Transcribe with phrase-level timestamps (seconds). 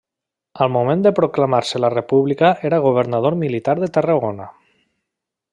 [0.65, 4.53] Al moment de proclamar-se la República era governador militar de Tarragona.